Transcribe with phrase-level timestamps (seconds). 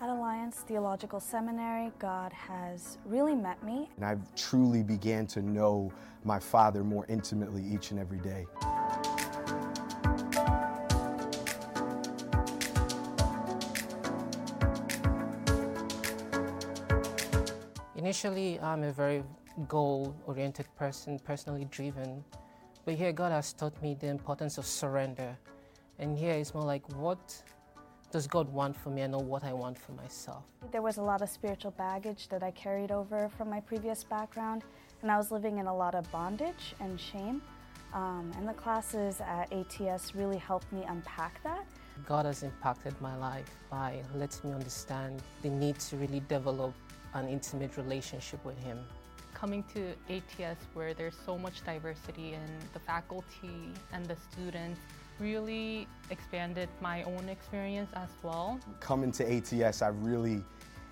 [0.00, 3.88] At Alliance Theological Seminary, God has really met me.
[3.96, 5.90] And I've truly began to know
[6.22, 8.46] my Father more intimately each and every day.
[17.96, 19.24] Initially, I'm a very
[19.66, 22.24] goal oriented person, personally driven.
[22.84, 25.36] But here, God has taught me the importance of surrender.
[25.98, 27.42] And here it's more like, what
[28.10, 29.02] does God want for me?
[29.02, 30.44] I know what I want for myself.
[30.72, 34.64] There was a lot of spiritual baggage that I carried over from my previous background,
[35.02, 37.42] and I was living in a lot of bondage and shame.
[37.94, 41.66] Um, and the classes at ATS really helped me unpack that.
[42.06, 46.74] God has impacted my life by letting me understand the need to really develop
[47.14, 48.78] an intimate relationship with Him.
[49.34, 54.80] Coming to ATS, where there's so much diversity in the faculty and the students,
[55.20, 58.58] really expanded my own experience as well.
[58.80, 60.42] Coming to ATS, I really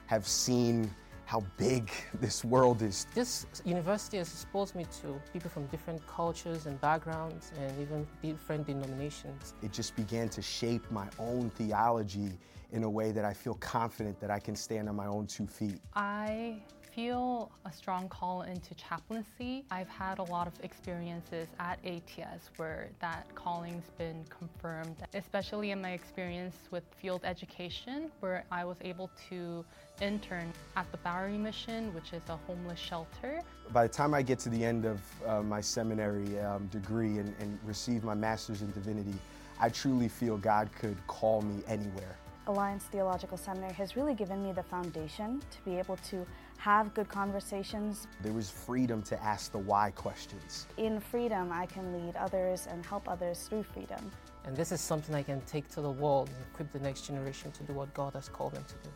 [0.06, 0.90] have seen
[1.24, 3.06] how big this world is.
[3.14, 8.66] This university has exposed me to people from different cultures and backgrounds and even different
[8.66, 9.54] denominations.
[9.62, 12.38] It just began to shape my own theology
[12.72, 15.46] in a way that I feel confident that I can stand on my own two
[15.46, 15.80] feet.
[15.94, 16.62] I
[16.96, 19.66] feel a strong call into chaplaincy.
[19.70, 25.82] I've had a lot of experiences at ATS where that calling's been confirmed, especially in
[25.82, 29.62] my experience with field education, where I was able to
[30.00, 33.42] intern at the Bowery Mission, which is a homeless shelter.
[33.74, 37.34] By the time I get to the end of uh, my seminary um, degree and,
[37.40, 39.14] and receive my master's in divinity,
[39.60, 42.16] I truly feel God could call me anywhere.
[42.48, 46.24] Alliance Theological Seminary has really given me the foundation to be able to
[46.58, 48.06] have good conversations.
[48.22, 50.66] There was freedom to ask the why questions.
[50.76, 54.12] In freedom, I can lead others and help others through freedom.
[54.44, 57.50] And this is something I can take to the world and equip the next generation
[57.52, 58.90] to do what God has called them to do.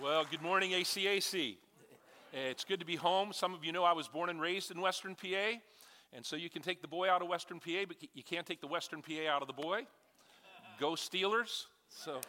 [0.00, 1.56] Well, good morning, ACAC.
[2.34, 3.34] It's good to be home.
[3.34, 5.58] Some of you know I was born and raised in Western PA,
[6.14, 8.62] and so you can take the boy out of Western PA, but you can't take
[8.62, 9.82] the Western PA out of the boy.
[10.80, 11.66] Go Steelers.
[11.90, 12.22] So,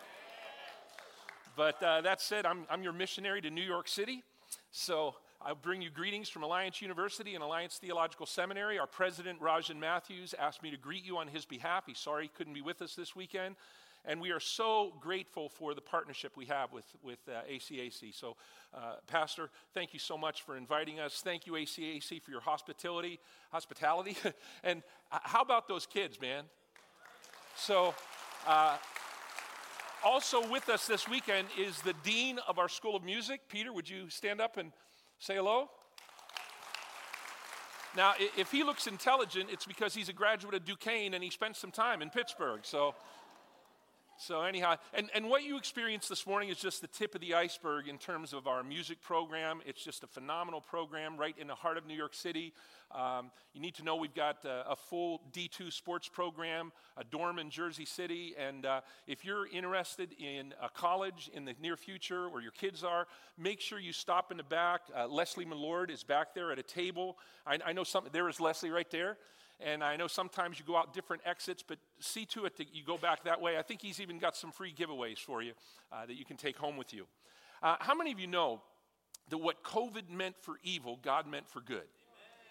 [1.56, 4.24] but uh, that said, I'm, I'm your missionary to New York City.
[4.72, 8.78] So I bring you greetings from Alliance University and Alliance Theological Seminary.
[8.80, 11.86] Our president, Rajan Mathews, asked me to greet you on his behalf.
[11.88, 13.56] He's sorry he couldn't be with us this weekend.
[14.06, 18.14] And we are so grateful for the partnership we have with, with uh, ACAC.
[18.14, 18.36] So,
[18.74, 21.22] uh, Pastor, thank you so much for inviting us.
[21.24, 23.20] Thank you, ACAC, for your hospitality.
[23.52, 24.18] Hospitality.
[24.64, 26.44] and uh, how about those kids, man?
[27.56, 27.96] So,
[28.46, 28.76] uh,
[30.04, 33.42] also with us this weekend is the Dean of our School of Music.
[33.48, 34.74] Peter, would you stand up and
[35.18, 35.70] say hello?
[37.96, 41.56] Now, if he looks intelligent, it's because he's a graduate of Duquesne and he spent
[41.56, 42.62] some time in Pittsburgh.
[42.64, 42.96] So,
[44.18, 47.34] so, anyhow, and, and what you experienced this morning is just the tip of the
[47.34, 49.62] iceberg in terms of our music program.
[49.66, 52.54] It's just a phenomenal program right in the heart of New York City.
[52.92, 57.40] Um, you need to know we've got a, a, full D2 sports program, a dorm
[57.40, 58.36] in Jersey City.
[58.38, 62.84] And uh, if you're interested in a college in the near future, or your kids
[62.84, 63.08] are,
[63.38, 64.82] make sure you stop in the back.
[64.96, 67.18] Uh, Leslie Millord is back there at a table.
[67.48, 69.18] I, I know some, there is Leslie right there.
[69.60, 72.84] And I know sometimes you go out different exits, but see to it that you
[72.84, 73.58] go back that way.
[73.58, 75.54] I think he's even got some free giveaways for you
[75.92, 77.06] uh, that you can take home with you.
[77.62, 78.62] Uh, how many of you know
[79.30, 81.88] that what COVID meant for evil, God meant for good?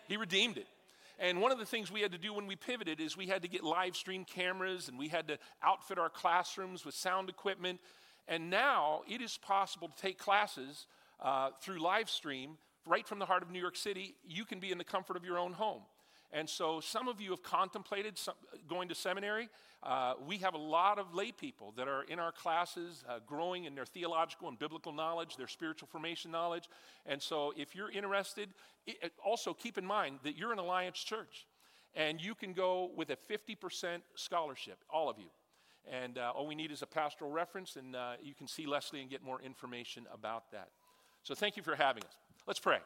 [0.09, 0.67] He redeemed it.
[1.19, 3.43] And one of the things we had to do when we pivoted is we had
[3.43, 7.81] to get live stream cameras and we had to outfit our classrooms with sound equipment.
[8.27, 10.87] And now it is possible to take classes
[11.21, 14.15] uh, through live stream right from the heart of New York City.
[14.27, 15.83] You can be in the comfort of your own home.
[16.33, 18.35] And so some of you have contemplated some,
[18.69, 19.49] going to seminary.
[19.83, 23.65] Uh, we have a lot of lay people that are in our classes, uh, growing
[23.65, 26.69] in their theological and biblical knowledge, their spiritual formation knowledge.
[27.05, 28.49] And so if you're interested,
[28.87, 31.47] it, also keep in mind that you're an Alliance church.
[31.95, 35.29] And you can go with a 50% scholarship, all of you.
[35.91, 39.01] And uh, all we need is a pastoral reference, and uh, you can see Leslie
[39.01, 40.69] and get more information about that.
[41.23, 42.17] So thank you for having us.
[42.47, 42.79] Let's pray.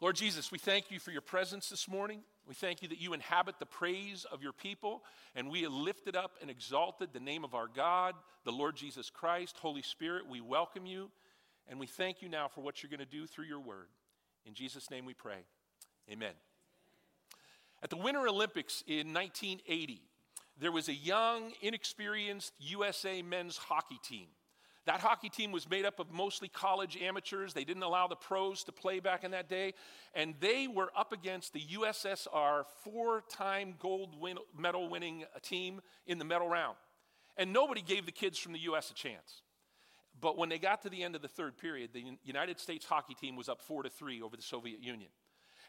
[0.00, 2.20] Lord Jesus, we thank you for your presence this morning.
[2.46, 5.02] We thank you that you inhabit the praise of your people,
[5.34, 8.14] and we have lifted up and exalted the name of our God,
[8.44, 9.56] the Lord Jesus Christ.
[9.60, 11.10] Holy Spirit, we welcome you,
[11.66, 13.88] and we thank you now for what you're going to do through your word.
[14.46, 15.40] In Jesus' name we pray.
[16.08, 16.34] Amen.
[17.82, 20.00] At the Winter Olympics in 1980,
[20.60, 24.28] there was a young, inexperienced USA men's hockey team
[24.88, 27.52] That hockey team was made up of mostly college amateurs.
[27.52, 29.74] They didn't allow the pros to play back in that day.
[30.14, 36.16] And they were up against the USSR four time gold win- medal winning team in
[36.16, 36.78] the medal round.
[37.36, 38.90] And nobody gave the kids from the U.S.
[38.90, 39.42] a chance.
[40.18, 43.12] But when they got to the end of the third period, the United States hockey
[43.12, 45.10] team was up four to three over the Soviet Union.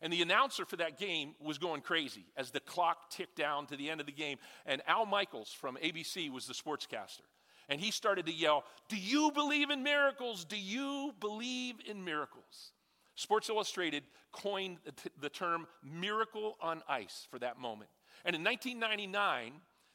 [0.02, 3.76] And the announcer for that game was going crazy as the clock ticked down to
[3.76, 4.38] the end of the game.
[4.66, 7.28] And Al Michaels from ABC was the sportscaster
[7.70, 10.44] and he started to yell, Do you believe in miracles?
[10.44, 12.74] Do you believe in miracles?
[13.16, 14.78] Sports Illustrated coined
[15.20, 17.90] the, term miracle on ice for that moment.
[18.24, 19.54] And in 1999,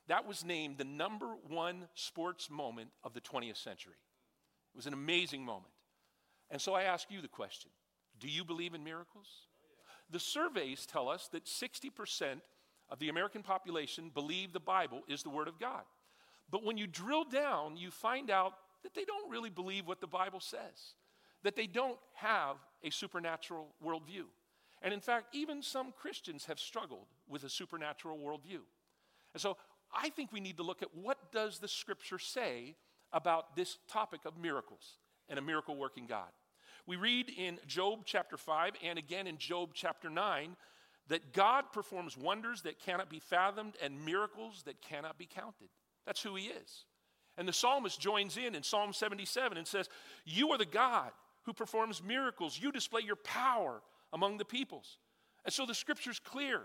[0.09, 3.95] that was named the number one sports moment of the 20th century.
[4.75, 5.73] It was an amazing moment.
[6.51, 7.71] And so I ask you the question
[8.21, 9.29] Do you believe in miracles?
[10.11, 12.41] The surveys tell us that 60%
[12.91, 15.83] of the American population believe the Bible is the Word of God.
[16.51, 20.07] But when you drill down, you find out that they don't really believe what the
[20.07, 20.95] Bible says,
[21.43, 24.25] that they don't have a supernatural worldview.
[24.83, 28.61] And in fact, even some Christians have struggled with a supernatural worldview.
[29.33, 29.57] And so
[29.93, 32.77] I think we need to look at what does the scripture say
[33.13, 34.99] about this topic of miracles
[35.29, 36.29] and a miracle working God.
[36.87, 40.57] We read in Job chapter 5 and again in Job chapter 9
[41.09, 45.69] that God performs wonders that cannot be fathomed and miracles that cannot be counted.
[46.07, 46.85] That's who he is.
[47.37, 49.89] And the psalmist joins in in Psalm 77 and says,
[50.25, 51.11] You are the God
[51.45, 52.59] who performs miracles.
[52.61, 54.99] You display your power among the peoples.
[55.45, 56.61] And so the scripture's clear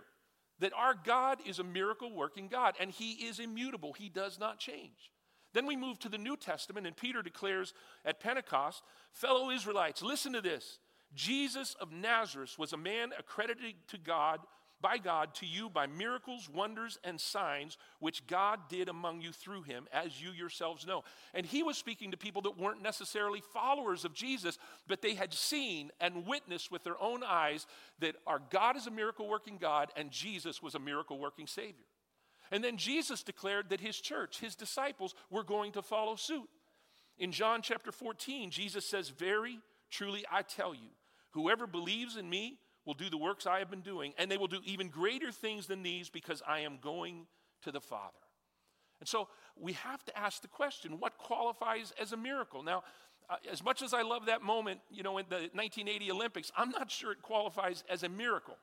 [0.60, 3.94] that our God is a miracle working God and he is immutable.
[3.94, 5.12] He does not change.
[5.54, 7.74] Then we move to the New Testament, and Peter declares
[8.06, 8.84] at Pentecost,
[9.14, 10.78] Fellow Israelites, listen to this.
[11.16, 14.42] Jesus of Nazareth was a man accredited to God
[14.82, 19.64] by God to you by miracles, wonders, and signs which God did among you through
[19.64, 21.04] him, as you yourselves know.
[21.34, 25.34] And he was speaking to people that weren't necessarily followers of Jesus, but they had
[25.34, 27.68] seen and witnessed with their own eyes
[28.00, 31.86] that our God is a miracle working God and Jesus was a miracle working Savior.
[32.52, 36.50] And then Jesus declared that his church, his disciples, were going to follow suit.
[37.18, 39.60] In John chapter 14, Jesus says, Very
[39.92, 40.90] truly I tell you,
[41.32, 44.48] whoever believes in me, will do the works I have been doing, and they will
[44.48, 47.28] do even greater things than these because I am going
[47.64, 48.18] to the Father.
[49.00, 52.64] And so we have to ask the question what qualifies as a miracle?
[52.64, 52.84] Now,
[53.30, 56.72] uh, as much as I love that moment, you know, in the 1980 Olympics, I'm
[56.72, 58.58] not sure it qualifies as a miracle.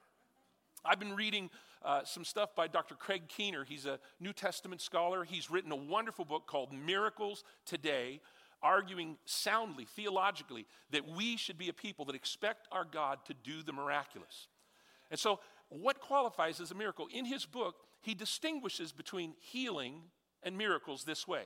[0.85, 1.51] I've been reading
[1.85, 2.95] uh, some stuff by Dr.
[2.95, 3.65] Craig Keener.
[3.65, 5.25] He's a New Testament scholar.
[5.25, 8.21] He's written a wonderful book called Miracles Today
[8.63, 13.63] arguing soundly, theologically, that we should be a people that expect our God to do
[13.63, 14.49] the miraculous.
[15.11, 17.09] And so, what qualifies as a miracle?
[17.13, 20.03] In his book, he distinguishes between healing
[20.43, 21.45] and miracles this way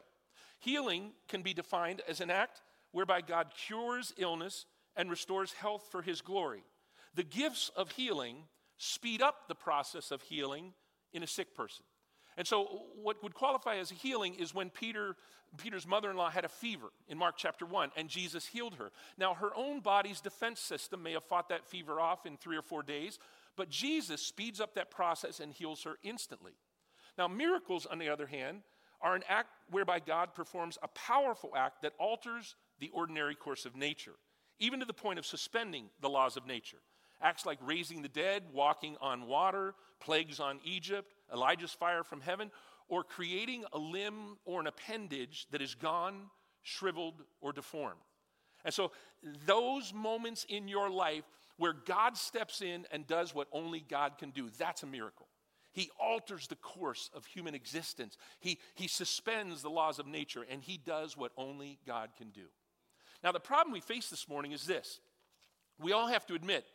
[0.58, 2.60] Healing can be defined as an act
[2.92, 4.66] whereby God cures illness
[4.96, 6.62] and restores health for his glory.
[7.14, 8.44] The gifts of healing
[8.76, 10.74] speed up the process of healing
[11.12, 11.84] in a sick person.
[12.36, 15.16] And so, what would qualify as a healing is when Peter,
[15.56, 18.90] Peter's mother in law had a fever in Mark chapter 1, and Jesus healed her.
[19.18, 22.62] Now, her own body's defense system may have fought that fever off in three or
[22.62, 23.18] four days,
[23.56, 26.52] but Jesus speeds up that process and heals her instantly.
[27.18, 28.62] Now, miracles, on the other hand,
[29.02, 33.76] are an act whereby God performs a powerful act that alters the ordinary course of
[33.76, 34.14] nature,
[34.58, 36.78] even to the point of suspending the laws of nature.
[37.22, 42.50] Acts like raising the dead, walking on water, plagues on Egypt, Elijah's fire from heaven,
[42.88, 46.22] or creating a limb or an appendage that is gone,
[46.62, 48.00] shriveled, or deformed.
[48.64, 48.92] And so,
[49.46, 51.24] those moments in your life
[51.56, 55.28] where God steps in and does what only God can do, that's a miracle.
[55.72, 58.16] He alters the course of human existence.
[58.40, 62.46] He, he suspends the laws of nature, and he does what only God can do.
[63.22, 65.00] Now, the problem we face this morning is this
[65.78, 66.66] we all have to admit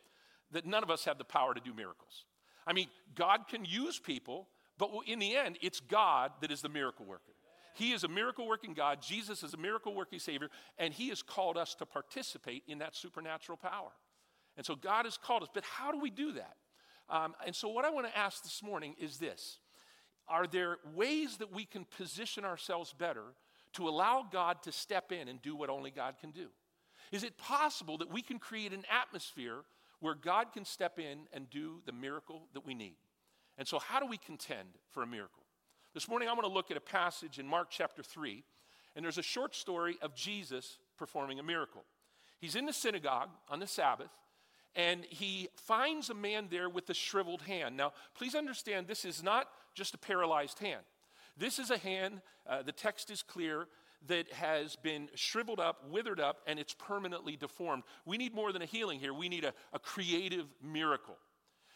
[0.51, 2.25] that none of us have the power to do miracles.
[2.67, 6.69] I mean, God can use people, but in the end, it's God that is the
[6.69, 7.33] miracle worker.
[7.75, 9.01] He is a miracle working God.
[9.01, 12.95] Jesus is a miracle working Savior, and He has called us to participate in that
[12.95, 13.91] supernatural power.
[14.55, 16.55] And so God has called us, but how do we do that?
[17.09, 19.59] Um, and so, what I want to ask this morning is this
[20.27, 23.23] Are there ways that we can position ourselves better
[23.73, 26.47] to allow God to step in and do what only God can do?
[27.11, 29.57] Is it possible that we can create an atmosphere
[29.99, 32.95] where God can step in and do the miracle that we need.
[33.57, 35.43] And so, how do we contend for a miracle?
[35.93, 38.43] This morning, I'm going to look at a passage in Mark chapter 3,
[38.95, 41.83] and there's a short story of Jesus performing a miracle.
[42.39, 44.11] He's in the synagogue on the Sabbath,
[44.75, 47.77] and he finds a man there with a shriveled hand.
[47.77, 50.81] Now, please understand, this is not just a paralyzed hand.
[51.37, 53.67] This is a hand, uh, the text is clear,
[54.07, 57.83] that has been shriveled up, withered up, and it's permanently deformed.
[58.05, 59.13] We need more than a healing here.
[59.13, 61.17] We need a, a creative miracle.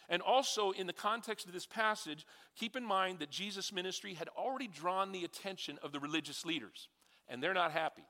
[0.09, 4.27] And also, in the context of this passage, keep in mind that Jesus' ministry had
[4.29, 6.89] already drawn the attention of the religious leaders,
[7.27, 8.03] and they're not happy.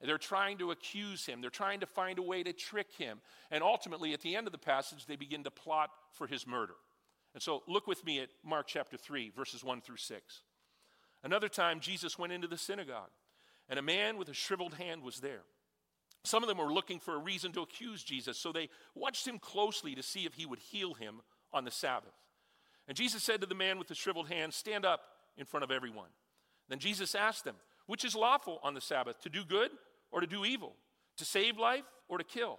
[0.00, 3.20] They're trying to accuse him, they're trying to find a way to trick him.
[3.50, 6.74] And ultimately, at the end of the passage, they begin to plot for his murder.
[7.34, 10.42] And so, look with me at Mark chapter 3, verses 1 through 6.
[11.24, 13.10] Another time, Jesus went into the synagogue,
[13.68, 15.42] and a man with a shriveled hand was there.
[16.24, 19.38] Some of them were looking for a reason to accuse Jesus, so they watched him
[19.38, 21.20] closely to see if he would heal him
[21.52, 22.14] on the Sabbath.
[22.86, 25.00] And Jesus said to the man with the shriveled hand, Stand up
[25.36, 26.10] in front of everyone.
[26.68, 29.70] Then Jesus asked them, Which is lawful on the Sabbath, to do good
[30.10, 30.74] or to do evil,
[31.16, 32.58] to save life or to kill?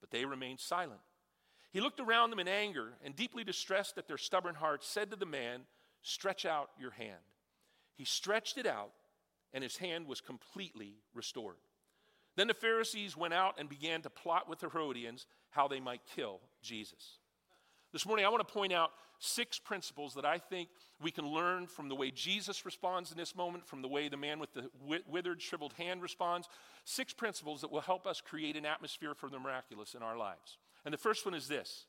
[0.00, 1.00] But they remained silent.
[1.72, 5.16] He looked around them in anger and, deeply distressed at their stubborn hearts, said to
[5.16, 5.62] the man,
[6.02, 7.20] Stretch out your hand.
[7.96, 8.90] He stretched it out,
[9.52, 11.56] and his hand was completely restored.
[12.36, 16.02] Then the Pharisees went out and began to plot with the Herodians how they might
[16.14, 17.18] kill Jesus.
[17.92, 20.68] This morning, I want to point out six principles that I think
[21.00, 24.18] we can learn from the way Jesus responds in this moment, from the way the
[24.18, 24.68] man with the
[25.08, 26.48] withered, shriveled hand responds.
[26.84, 30.58] Six principles that will help us create an atmosphere for the miraculous in our lives.
[30.84, 31.86] And the first one is this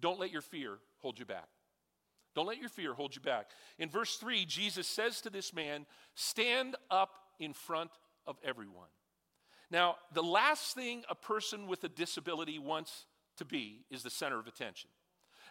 [0.00, 1.48] don't let your fear hold you back.
[2.34, 3.50] Don't let your fear hold you back.
[3.78, 7.90] In verse 3, Jesus says to this man, Stand up in front
[8.26, 8.88] of everyone.
[9.70, 13.06] Now, the last thing a person with a disability wants
[13.38, 14.90] to be is the center of attention.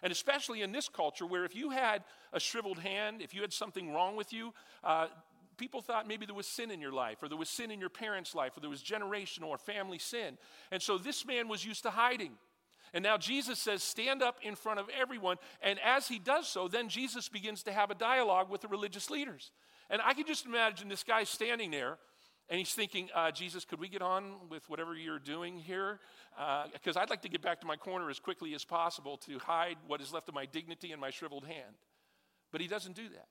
[0.02, 3.52] And especially in this culture where if you had a shriveled hand, if you had
[3.52, 5.06] something wrong with you, uh,
[5.56, 7.88] people thought maybe there was sin in your life, or there was sin in your
[7.88, 10.38] parents' life, or there was generational or family sin.
[10.70, 12.32] And so this man was used to hiding.
[12.94, 15.38] And now Jesus says, Stand up in front of everyone.
[15.62, 19.10] And as he does so, then Jesus begins to have a dialogue with the religious
[19.10, 19.50] leaders.
[19.90, 21.98] And I can just imagine this guy standing there
[22.48, 26.00] and he's thinking, uh, Jesus, could we get on with whatever you're doing here?
[26.72, 29.38] Because uh, I'd like to get back to my corner as quickly as possible to
[29.38, 31.76] hide what is left of my dignity and my shriveled hand.
[32.50, 33.28] But he doesn't do that.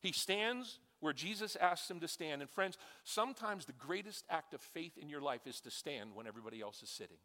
[0.00, 2.40] He stands where Jesus asks him to stand.
[2.40, 6.26] And friends, sometimes the greatest act of faith in your life is to stand when
[6.26, 7.18] everybody else is sitting.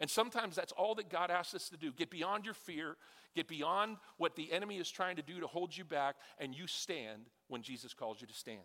[0.00, 1.92] And sometimes that's all that God asks us to do.
[1.92, 2.96] Get beyond your fear,
[3.34, 6.66] get beyond what the enemy is trying to do to hold you back, and you
[6.66, 8.60] stand when Jesus calls you to stand.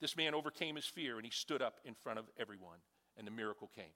[0.00, 2.78] This man overcame his fear and he stood up in front of everyone,
[3.16, 3.94] and the miracle came.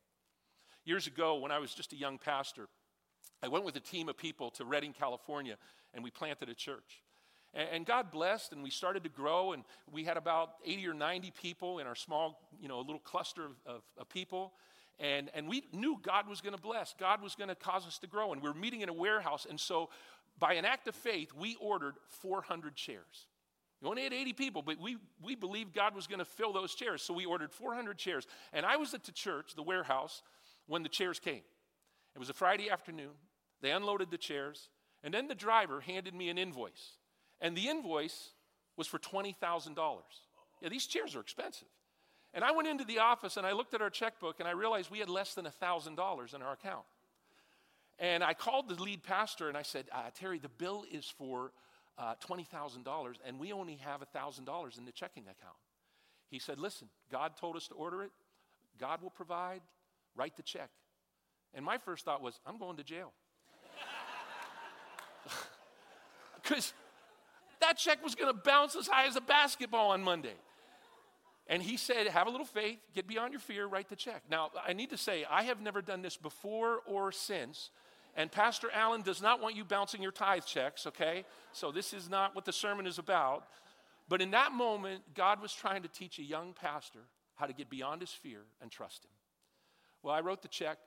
[0.84, 2.68] Years ago, when I was just a young pastor,
[3.42, 5.56] I went with a team of people to Redding, California,
[5.92, 7.02] and we planted a church.
[7.54, 11.32] And God blessed, and we started to grow, and we had about 80 or 90
[11.40, 14.52] people in our small, you know, little cluster of, of, of people.
[15.00, 16.94] And, and we knew God was going to bless.
[16.98, 18.32] God was going to cause us to grow.
[18.32, 19.46] And we were meeting in a warehouse.
[19.48, 19.90] And so,
[20.38, 23.26] by an act of faith, we ordered 400 chairs.
[23.80, 26.74] You only had 80 people, but we, we believed God was going to fill those
[26.74, 27.02] chairs.
[27.02, 28.26] So we ordered 400 chairs.
[28.52, 30.22] And I was at the church, the warehouse,
[30.66, 31.42] when the chairs came.
[32.14, 33.12] It was a Friday afternoon.
[33.60, 34.68] They unloaded the chairs.
[35.04, 36.96] And then the driver handed me an invoice.
[37.40, 38.30] And the invoice
[38.76, 39.76] was for $20,000.
[40.60, 41.68] Yeah, these chairs are expensive.
[42.34, 44.90] And I went into the office and I looked at our checkbook and I realized
[44.90, 46.84] we had less than $1,000 in our account.
[47.98, 51.52] And I called the lead pastor and I said, uh, Terry, the bill is for
[51.96, 55.56] uh, $20,000 and we only have $1,000 in the checking account.
[56.30, 58.10] He said, Listen, God told us to order it,
[58.78, 59.62] God will provide,
[60.14, 60.70] write the check.
[61.54, 63.12] And my first thought was, I'm going to jail.
[66.40, 66.72] Because
[67.60, 70.36] that check was going to bounce as high as a basketball on Monday.
[71.48, 74.22] And he said, Have a little faith, get beyond your fear, write the check.
[74.30, 77.70] Now, I need to say, I have never done this before or since.
[78.16, 81.24] And Pastor Allen does not want you bouncing your tithe checks, okay?
[81.52, 83.44] So this is not what the sermon is about.
[84.08, 87.00] But in that moment, God was trying to teach a young pastor
[87.36, 89.10] how to get beyond his fear and trust him.
[90.02, 90.78] Well, I wrote the check.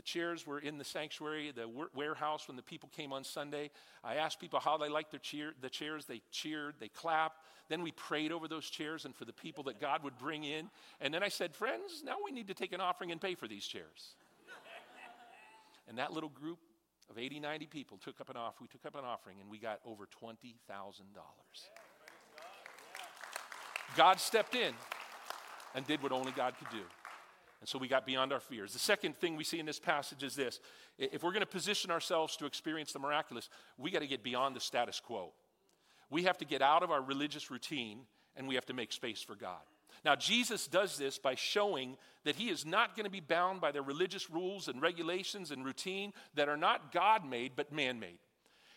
[0.00, 3.68] The chairs were in the sanctuary, the warehouse when the people came on Sunday.
[4.02, 6.06] I asked people how they liked their cheer, the chairs.
[6.06, 7.44] They cheered, they clapped.
[7.68, 10.70] Then we prayed over those chairs and for the people that God would bring in.
[11.02, 13.46] And then I said, Friends, now we need to take an offering and pay for
[13.46, 14.14] these chairs.
[15.86, 16.60] And that little group
[17.10, 18.56] of 80, 90 people took up an offer.
[18.62, 20.54] We took up an offering and we got over $20,000.
[23.98, 24.72] God stepped in
[25.74, 26.84] and did what only God could do.
[27.60, 28.72] And so we got beyond our fears.
[28.72, 30.60] The second thing we see in this passage is this
[30.98, 34.56] if we're going to position ourselves to experience the miraculous, we got to get beyond
[34.56, 35.32] the status quo.
[36.08, 38.00] We have to get out of our religious routine
[38.36, 39.60] and we have to make space for God.
[40.04, 43.70] Now, Jesus does this by showing that he is not going to be bound by
[43.70, 48.18] the religious rules and regulations and routine that are not God made, but man made.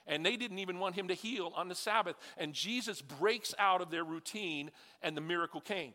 [0.05, 2.17] And they didn't even want him to heal on the Sabbath.
[2.37, 4.69] And Jesus breaks out of their routine,
[5.01, 5.93] and the miracle came.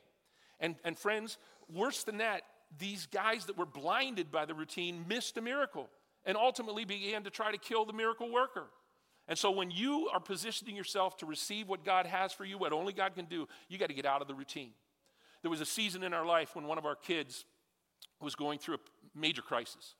[0.60, 1.36] And, and friends,
[1.70, 2.42] worse than that,
[2.76, 5.88] these guys that were blinded by the routine missed a miracle
[6.24, 8.66] and ultimately began to try to kill the miracle worker.
[9.28, 12.72] And so when you are positioning yourself to receive what God has for you, what
[12.72, 14.70] only God can do, you got to get out of the routine.
[15.42, 17.44] There was a season in our life when one of our kids
[18.20, 18.78] was going through a
[19.14, 19.94] major crisis.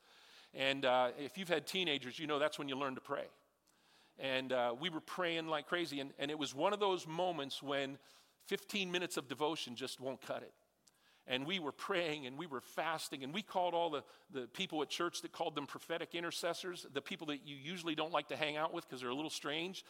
[0.55, 3.27] And uh, if you've had teenagers, you know that's when you learn to pray.
[4.19, 6.01] And uh, we were praying like crazy.
[6.01, 7.99] And, and it was one of those moments when
[8.47, 10.53] 15 minutes of devotion just won't cut it.
[11.31, 14.81] And we were praying and we were fasting, and we called all the, the people
[14.83, 18.37] at church that called them prophetic intercessors, the people that you usually don't like to
[18.37, 19.85] hang out with because they're a little strange.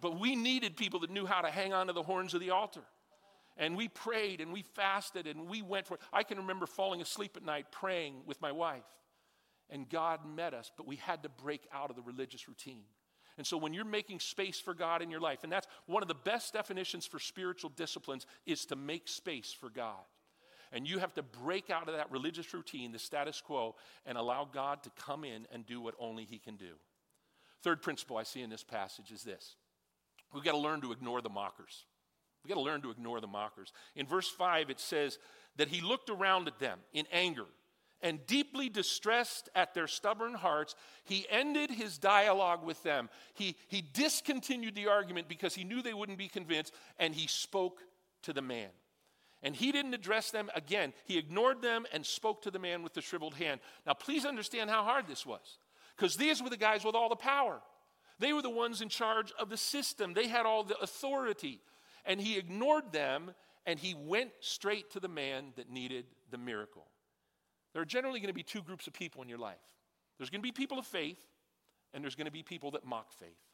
[0.00, 2.50] But we needed people that knew how to hang on to the horns of the
[2.50, 2.82] altar.
[3.56, 6.00] And we prayed and we fasted and we went for it.
[6.12, 8.84] I can remember falling asleep at night praying with my wife.
[9.70, 12.84] And God met us, but we had to break out of the religious routine.
[13.38, 16.08] And so when you're making space for God in your life, and that's one of
[16.08, 20.04] the best definitions for spiritual disciplines is to make space for God.
[20.72, 24.48] And you have to break out of that religious routine, the status quo, and allow
[24.50, 26.74] God to come in and do what only He can do.
[27.62, 29.56] Third principle I see in this passage is this
[30.32, 31.84] we've got to learn to ignore the mockers.
[32.42, 33.72] We've got to learn to ignore the mockers.
[33.96, 35.18] In verse 5, it says
[35.56, 37.46] that he looked around at them in anger
[38.02, 43.08] and deeply distressed at their stubborn hearts, he ended his dialogue with them.
[43.34, 47.80] He, he discontinued the argument because he knew they wouldn't be convinced, and he spoke
[48.22, 48.68] to the man.
[49.46, 50.92] And he didn't address them again.
[51.04, 53.60] He ignored them and spoke to the man with the shriveled hand.
[53.86, 55.60] Now, please understand how hard this was,
[55.96, 57.60] because these were the guys with all the power.
[58.18, 61.60] They were the ones in charge of the system, they had all the authority.
[62.04, 63.30] And he ignored them
[63.66, 66.86] and he went straight to the man that needed the miracle.
[67.72, 69.58] There are generally going to be two groups of people in your life
[70.18, 71.18] there's going to be people of faith,
[71.94, 73.45] and there's going to be people that mock faith.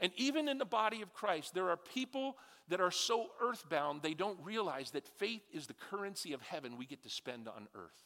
[0.00, 2.36] And even in the body of Christ, there are people
[2.68, 6.86] that are so earthbound they don't realize that faith is the currency of heaven we
[6.86, 8.04] get to spend on earth.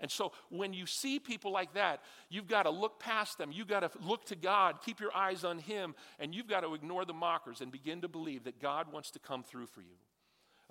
[0.00, 3.50] And so when you see people like that, you've got to look past them.
[3.50, 6.74] You've got to look to God, keep your eyes on Him, and you've got to
[6.74, 9.96] ignore the mockers and begin to believe that God wants to come through for you.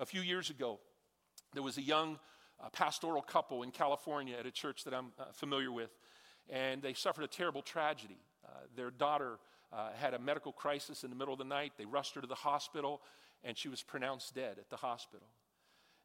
[0.00, 0.78] A few years ago,
[1.52, 2.18] there was a young
[2.60, 5.90] a pastoral couple in California at a church that I'm uh, familiar with,
[6.48, 8.18] and they suffered a terrible tragedy.
[8.44, 9.38] Uh, their daughter
[9.72, 11.72] uh, had a medical crisis in the middle of the night.
[11.76, 13.02] They rushed her to the hospital,
[13.44, 15.28] and she was pronounced dead at the hospital.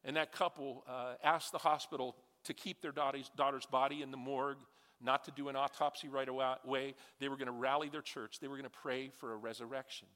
[0.04, 4.16] And that couple uh, asked the hospital to keep their daughter's, daughter's body in the
[4.16, 4.58] morgue,
[5.00, 6.94] not to do an autopsy right away.
[7.20, 10.08] They were going to rally their church, they were going to pray for a resurrection.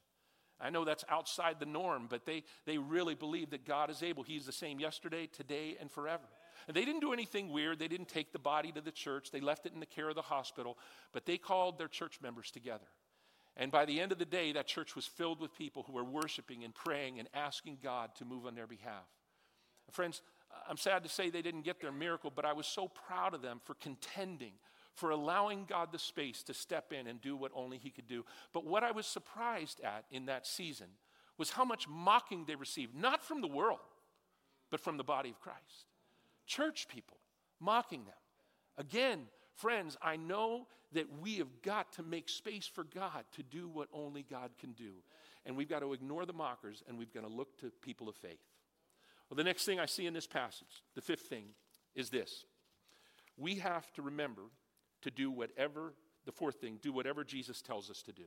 [0.61, 4.23] I know that's outside the norm, but they, they really believe that God is able.
[4.23, 6.25] He's the same yesterday, today, and forever.
[6.67, 7.79] And they didn't do anything weird.
[7.79, 9.31] They didn't take the body to the church.
[9.31, 10.77] They left it in the care of the hospital,
[11.13, 12.85] but they called their church members together.
[13.57, 16.03] And by the end of the day, that church was filled with people who were
[16.03, 19.05] worshiping and praying and asking God to move on their behalf.
[19.91, 20.21] Friends,
[20.67, 23.41] I'm sad to say they didn't get their miracle, but I was so proud of
[23.41, 24.53] them for contending,
[24.93, 28.23] for allowing God the space to step in and do what only He could do.
[28.53, 30.87] But what I was surprised at in that season
[31.37, 33.79] was how much mocking they received, not from the world,
[34.69, 35.87] but from the body of Christ.
[36.45, 37.17] Church people
[37.59, 38.13] mocking them.
[38.77, 39.27] Again,
[39.59, 43.87] friends, I know that we have got to make space for God to do what
[43.93, 44.93] only God can do.
[45.45, 48.15] And we've got to ignore the mockers and we've got to look to people of
[48.15, 48.39] faith.
[49.29, 51.45] Well, the next thing I see in this passage, the fifth thing,
[51.95, 52.45] is this.
[53.37, 54.43] We have to remember
[55.01, 55.93] to do whatever,
[56.25, 58.25] the fourth thing, do whatever Jesus tells us to do.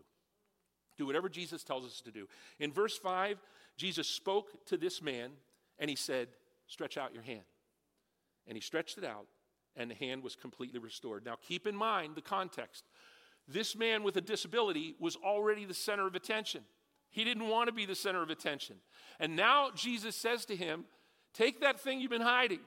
[0.97, 2.29] Do whatever Jesus tells us to do.
[2.61, 3.39] In verse 5,
[3.77, 5.31] Jesus spoke to this man
[5.79, 6.29] and he said,
[6.67, 7.43] Stretch out your hand.
[8.47, 9.27] And he stretched it out,
[9.77, 11.25] and the hand was completely restored.
[11.25, 12.85] Now, keep in mind the context.
[13.49, 16.63] This man with a disability was already the center of attention.
[17.11, 18.77] He didn't want to be the center of attention.
[19.21, 20.85] And now Jesus says to him,
[21.35, 22.61] Take that thing you've been hiding,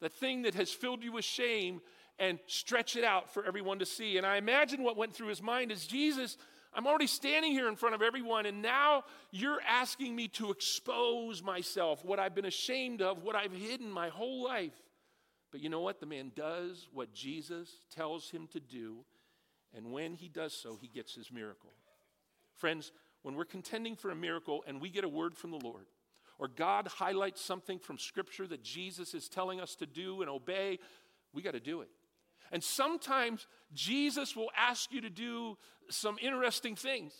[0.00, 1.80] that thing that has filled you with shame,
[2.18, 4.18] and stretch it out for everyone to see.
[4.18, 6.36] And I imagine what went through his mind is Jesus,
[6.72, 11.42] I'm already standing here in front of everyone, and now you're asking me to expose
[11.42, 14.72] myself, what I've been ashamed of, what I've hidden my whole life.
[15.54, 16.00] But you know what?
[16.00, 19.04] The man does what Jesus tells him to do,
[19.72, 21.70] and when he does so, he gets his miracle.
[22.56, 22.90] Friends,
[23.22, 25.86] when we're contending for a miracle and we get a word from the Lord,
[26.40, 30.80] or God highlights something from Scripture that Jesus is telling us to do and obey,
[31.32, 31.88] we got to do it.
[32.50, 35.56] And sometimes Jesus will ask you to do
[35.88, 37.12] some interesting things.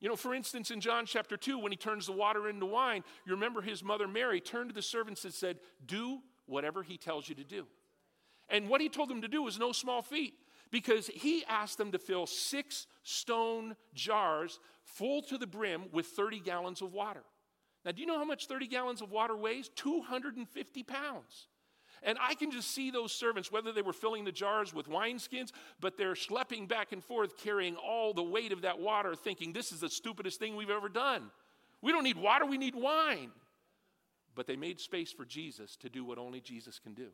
[0.00, 3.04] You know, for instance, in John chapter 2, when he turns the water into wine,
[3.24, 7.28] you remember his mother Mary turned to the servants and said, Do whatever he tells
[7.28, 7.66] you to do.
[8.48, 10.34] And what he told them to do was no small feat
[10.70, 16.40] because he asked them to fill six stone jars full to the brim with 30
[16.40, 17.22] gallons of water.
[17.84, 19.68] Now, do you know how much 30 gallons of water weighs?
[19.76, 21.48] 250 pounds.
[22.02, 25.50] And I can just see those servants, whether they were filling the jars with wineskins,
[25.80, 29.72] but they're schlepping back and forth, carrying all the weight of that water, thinking, this
[29.72, 31.30] is the stupidest thing we've ever done.
[31.82, 33.30] We don't need water, we need wine.
[34.34, 37.08] But they made space for Jesus to do what only Jesus can do.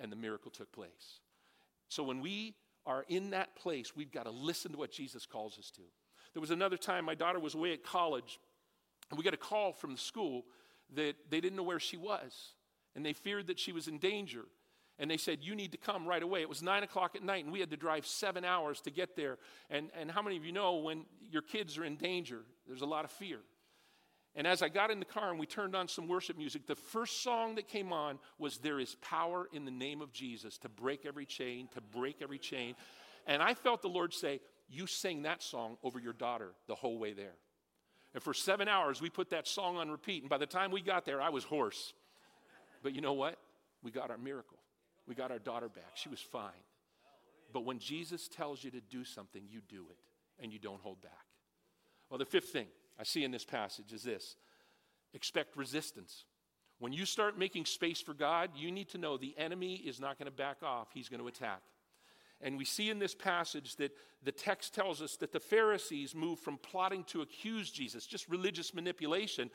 [0.00, 1.20] And the miracle took place.
[1.88, 2.54] So when we
[2.86, 5.82] are in that place, we've got to listen to what Jesus calls us to.
[6.32, 8.40] There was another time my daughter was away at college,
[9.10, 10.44] and we got a call from the school
[10.94, 12.54] that they didn't know where she was
[12.94, 14.44] and they feared that she was in danger.
[14.98, 16.42] And they said, You need to come right away.
[16.42, 19.16] It was nine o'clock at night, and we had to drive seven hours to get
[19.16, 19.38] there.
[19.68, 22.86] And, and how many of you know when your kids are in danger, there's a
[22.86, 23.38] lot of fear?
[24.36, 26.74] And as I got in the car and we turned on some worship music, the
[26.74, 30.68] first song that came on was There is Power in the Name of Jesus to
[30.68, 32.74] break every chain, to break every chain.
[33.26, 36.98] And I felt the Lord say, You sing that song over your daughter the whole
[36.98, 37.36] way there.
[38.12, 40.22] And for seven hours, we put that song on repeat.
[40.22, 41.92] And by the time we got there, I was hoarse.
[42.82, 43.38] But you know what?
[43.82, 44.58] We got our miracle.
[45.06, 45.92] We got our daughter back.
[45.94, 46.50] She was fine.
[47.52, 49.98] But when Jesus tells you to do something, you do it
[50.42, 51.12] and you don't hold back.
[52.10, 52.66] Well, the fifth thing
[52.98, 54.36] I see in this passage is this
[55.12, 56.24] expect resistance.
[56.80, 60.18] When you start making space for God, you need to know the enemy is not
[60.18, 61.62] going to back off, he's going to attack.
[62.40, 66.42] And we see in this passage that the text tells us that the Pharisees moved
[66.42, 69.50] from plotting to accuse Jesus, just religious manipulation,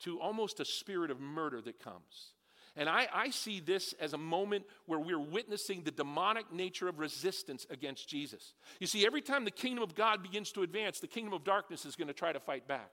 [0.00, 2.32] to almost a spirit of murder that comes.
[2.76, 6.98] And I, I, see this as a moment where we're witnessing the demonic nature of
[6.98, 8.54] resistance against Jesus.
[8.80, 11.84] You see, every time the kingdom of God begins to advance, the kingdom of darkness
[11.84, 12.90] is going to try to fight back.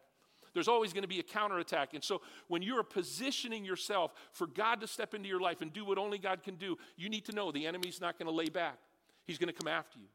[0.54, 1.94] There's always going to be a counterattack.
[1.94, 5.86] And so, when you're positioning yourself for God to step into your life and do
[5.86, 8.50] what only God can do, you need to know the enemy's not going to lay
[8.50, 8.80] back,
[9.28, 10.08] he's going to come after you.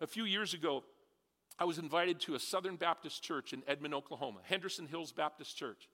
[0.00, 0.84] A few years ago,
[1.58, 5.88] I was invited to a Southern Baptist church in Edmond, Oklahoma, Henderson Hills Baptist Church.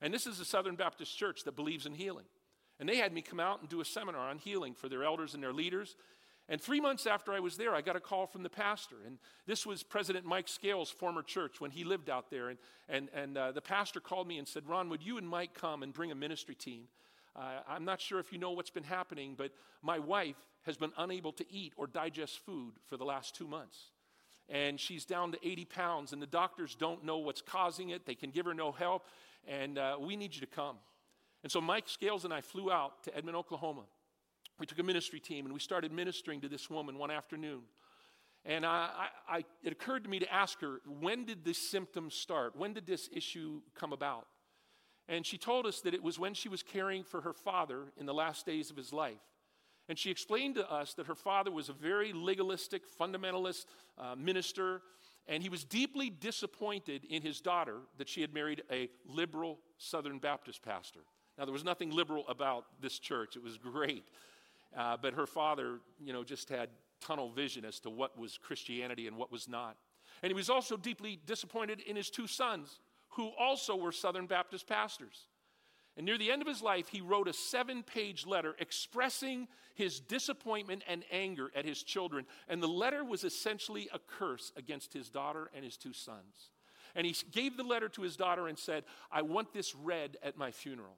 [0.00, 2.24] And this is a Southern Baptist church that believes in healing.
[2.80, 5.34] And they had me come out and do a seminar on healing for their elders
[5.34, 5.96] and their leaders.
[6.48, 8.96] And three months after I was there, I got a call from the pastor.
[9.06, 12.48] And this was President Mike Scales' former church when he lived out there.
[12.48, 12.58] And,
[12.88, 15.82] and, and uh, the pastor called me and said, Ron, would you and Mike come
[15.82, 16.88] and bring a ministry team?
[17.34, 20.92] Uh, I'm not sure if you know what's been happening, but my wife has been
[20.98, 23.78] unable to eat or digest food for the last two months.
[24.48, 28.04] And she's down to 80 pounds, and the doctors don't know what's causing it.
[28.04, 29.06] They can give her no help.
[29.48, 30.76] And uh, we need you to come.
[31.42, 33.82] And so Mike Scales and I flew out to Edmond, Oklahoma.
[34.58, 37.62] We took a ministry team and we started ministering to this woman one afternoon.
[38.44, 38.90] And I,
[39.28, 42.56] I, I, it occurred to me to ask her, when did this symptom start?
[42.56, 44.26] When did this issue come about?
[45.08, 48.06] And she told us that it was when she was caring for her father in
[48.06, 49.20] the last days of his life.
[49.88, 53.66] And she explained to us that her father was a very legalistic, fundamentalist
[53.98, 54.80] uh, minister,
[55.26, 60.18] and he was deeply disappointed in his daughter that she had married a liberal Southern
[60.18, 61.00] Baptist pastor.
[61.38, 64.04] Now, there was nothing liberal about this church, it was great.
[64.76, 69.06] Uh, but her father, you know, just had tunnel vision as to what was Christianity
[69.06, 69.76] and what was not.
[70.22, 74.66] And he was also deeply disappointed in his two sons, who also were Southern Baptist
[74.66, 75.26] pastors.
[75.96, 80.00] And near the end of his life, he wrote a seven page letter expressing his
[80.00, 82.24] disappointment and anger at his children.
[82.48, 86.50] And the letter was essentially a curse against his daughter and his two sons.
[86.94, 90.38] And he gave the letter to his daughter and said, I want this read at
[90.38, 90.96] my funeral.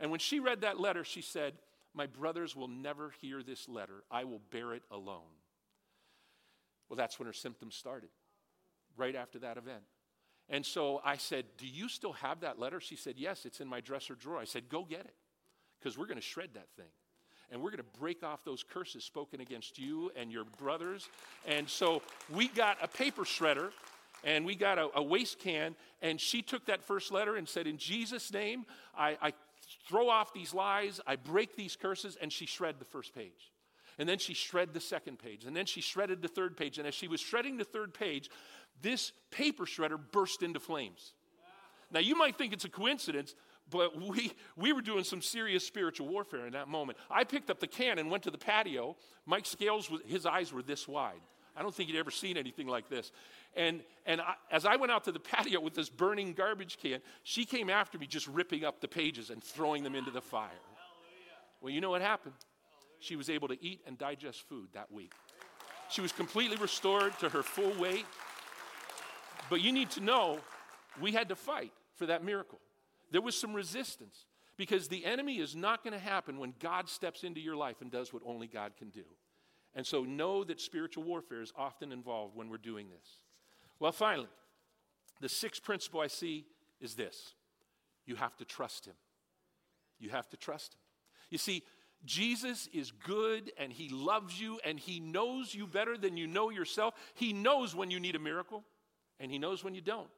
[0.00, 1.54] And when she read that letter, she said,
[1.94, 4.04] My brothers will never hear this letter.
[4.10, 5.22] I will bear it alone.
[6.88, 8.10] Well, that's when her symptoms started,
[8.96, 9.82] right after that event.
[10.48, 12.80] And so I said, Do you still have that letter?
[12.80, 14.38] She said, Yes, it's in my dresser drawer.
[14.38, 15.14] I said, Go get it,
[15.78, 16.90] because we're going to shred that thing.
[17.50, 21.08] And we're going to break off those curses spoken against you and your brothers.
[21.46, 23.70] And so we got a paper shredder
[24.24, 25.76] and we got a, a, waste can.
[26.00, 28.64] And she took that first letter and said, In Jesus' name,
[28.96, 29.32] I, I
[29.88, 33.52] throw off these lies, I break these curses, and she shred the first page.
[33.98, 35.44] And then she shred the second page.
[35.44, 36.78] And then she shredded the third page.
[36.78, 38.28] And as she was shredding the third page,
[38.82, 41.14] this paper shredder burst into flames.
[41.92, 43.36] Now, you might think it's a coincidence,
[43.70, 46.98] but we, we were doing some serious spiritual warfare in that moment.
[47.08, 48.96] I picked up the can and went to the patio.
[49.26, 51.20] Mike Scales, his eyes were this wide.
[51.56, 53.12] I don't think he'd ever seen anything like this.
[53.56, 57.00] And, and I, as I went out to the patio with this burning garbage can,
[57.22, 60.50] she came after me just ripping up the pages and throwing them into the fire.
[61.60, 62.34] Well, you know what happened?
[63.00, 65.12] She was able to eat and digest food that week.
[65.90, 68.06] She was completely restored to her full weight.
[69.50, 70.38] But you need to know
[71.00, 72.60] we had to fight for that miracle.
[73.10, 77.24] There was some resistance because the enemy is not going to happen when God steps
[77.24, 79.04] into your life and does what only God can do.
[79.74, 83.08] And so know that spiritual warfare is often involved when we're doing this.
[83.84, 84.28] Well, finally,
[85.20, 86.46] the sixth principle I see
[86.80, 87.34] is this
[88.06, 88.94] You have to trust him.
[89.98, 90.78] You have to trust him.
[91.28, 91.62] You see,
[92.02, 96.48] Jesus is good and he loves you and he knows you better than you know
[96.48, 96.94] yourself.
[97.12, 98.64] He knows when you need a miracle
[99.20, 100.08] and he knows when you don't.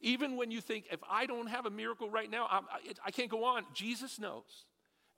[0.00, 2.60] Even when you think, if I don't have a miracle right now, I,
[3.04, 4.64] I can't go on, Jesus knows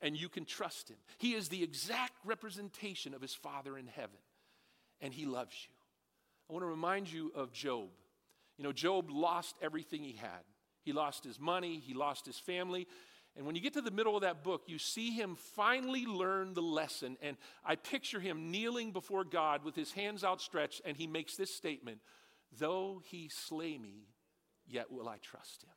[0.00, 0.96] and you can trust him.
[1.18, 4.18] He is the exact representation of his Father in heaven
[5.00, 5.81] and he loves you.
[6.52, 7.88] I want to remind you of Job.
[8.58, 10.44] You know, Job lost everything he had.
[10.82, 12.86] He lost his money, he lost his family.
[13.34, 16.52] And when you get to the middle of that book, you see him finally learn
[16.52, 17.16] the lesson.
[17.22, 21.54] And I picture him kneeling before God with his hands outstretched, and he makes this
[21.54, 22.00] statement
[22.58, 24.08] Though he slay me,
[24.66, 25.70] yet will I trust him.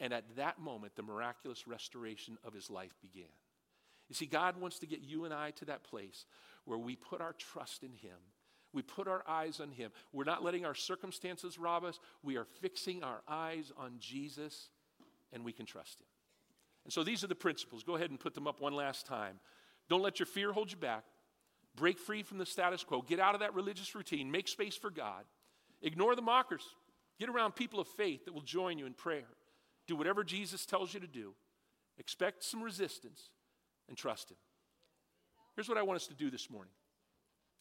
[0.00, 3.32] And at that moment, the miraculous restoration of his life began.
[4.10, 6.26] You see, God wants to get you and I to that place
[6.66, 8.18] where we put our trust in him
[8.76, 9.90] we put our eyes on Him.
[10.12, 11.98] We're not letting our circumstances rob us.
[12.22, 14.68] We are fixing our eyes on Jesus,
[15.32, 16.06] and we can trust Him.
[16.84, 17.82] And so these are the principles.
[17.82, 19.40] Go ahead and put them up one last time.
[19.88, 21.04] Don't let your fear hold you back.
[21.74, 23.02] Break free from the status quo.
[23.02, 24.30] Get out of that religious routine.
[24.30, 25.24] Make space for God.
[25.82, 26.62] Ignore the mockers.
[27.18, 29.26] Get around people of faith that will join you in prayer.
[29.86, 31.34] Do whatever Jesus tells you to do.
[31.98, 33.30] Expect some resistance
[33.88, 34.36] and trust Him.
[35.54, 36.72] Here's what I want us to do this morning.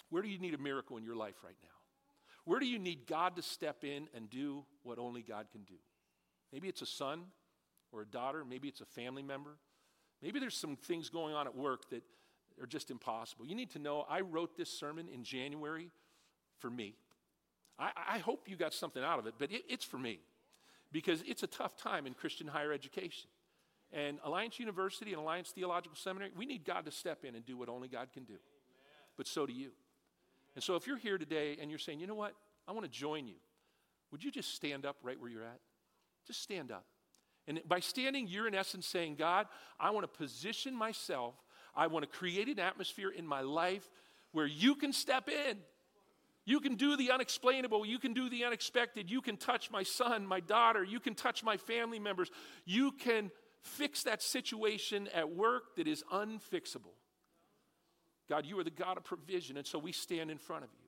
[0.10, 1.70] Where do you need a miracle in your life right now?
[2.46, 5.76] Where do you need God to step in and do what only God can do?
[6.54, 7.24] Maybe it's a son
[7.92, 9.58] or a daughter, maybe it's a family member.
[10.22, 12.04] Maybe there's some things going on at work that
[12.62, 13.46] are just impossible.
[13.46, 15.92] You need to know I wrote this sermon in January
[16.60, 16.96] for me.
[17.78, 20.20] I, I hope you got something out of it, but it, it's for me
[20.92, 23.30] because it's a tough time in Christian higher education.
[23.92, 27.58] And Alliance University and Alliance Theological Seminary, we need God to step in and do
[27.58, 28.38] what only God can do.
[29.18, 29.72] But so do you.
[30.56, 32.34] And so if you're here today and you're saying, you know what,
[32.68, 33.36] I want to join you,
[34.12, 35.60] would you just stand up right where you're at?
[36.26, 36.86] Just stand up.
[37.48, 39.48] And by standing, you're in essence saying, God,
[39.80, 41.36] I want to position myself,
[41.76, 43.88] I want to create an atmosphere in my life
[44.32, 45.58] where you can step in.
[46.46, 47.86] You can do the unexplainable.
[47.86, 49.10] You can do the unexpected.
[49.10, 50.84] You can touch my son, my daughter.
[50.84, 52.30] You can touch my family members.
[52.66, 56.94] You can fix that situation at work that is unfixable.
[58.30, 60.88] God, you are the God of provision, and so we stand in front of you.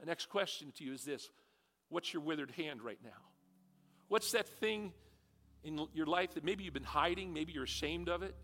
[0.00, 1.30] The next question to you is this
[1.88, 3.10] What's your withered hand right now?
[4.08, 4.92] What's that thing
[5.62, 8.34] in your life that maybe you've been hiding, maybe you're ashamed of it?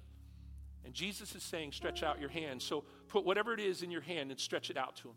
[0.85, 2.63] And Jesus is saying, Stretch out your hand.
[2.63, 5.15] So put whatever it is in your hand and stretch it out to Him.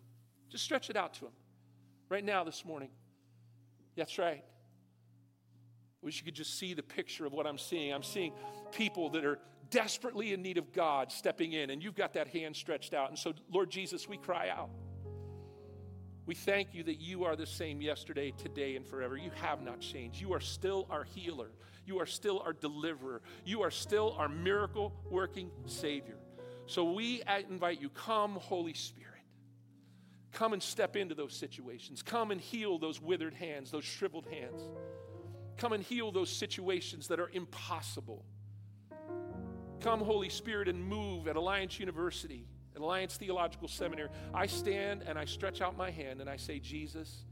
[0.49, 1.31] Just stretch it out to Him
[2.09, 2.89] right now this morning.
[3.95, 4.43] That's right.
[6.05, 7.91] Wish you could just see the picture of what I'm seeing.
[7.91, 8.31] I'm seeing
[8.71, 9.39] people that are
[9.71, 13.09] desperately in need of God stepping in, and you've got that hand stretched out.
[13.09, 14.69] And so, Lord Jesus, we cry out.
[16.27, 19.17] We thank you that you are the same yesterday, today, and forever.
[19.17, 20.21] You have not changed.
[20.21, 21.49] You are still our healer.
[21.87, 23.23] You are still our deliverer.
[23.43, 26.17] You are still our miracle working Savior.
[26.67, 29.11] So we invite you, come, Holy Spirit.
[30.33, 32.03] Come and step into those situations.
[32.03, 34.61] Come and heal those withered hands, those shriveled hands.
[35.57, 38.25] Come and heal those situations that are impossible.
[39.79, 44.09] Come, Holy Spirit, and move at Alliance University, at Alliance Theological Seminary.
[44.33, 47.23] I stand and I stretch out my hand and I say, Jesus,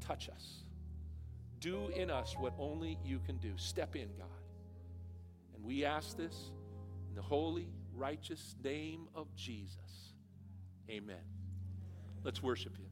[0.00, 0.62] touch us.
[1.60, 3.52] Do in us what only you can do.
[3.56, 4.28] Step in, God.
[5.54, 6.50] And we ask this
[7.08, 10.12] in the holy, righteous name of Jesus.
[10.88, 11.16] Amen.
[12.22, 12.85] Let's worship him.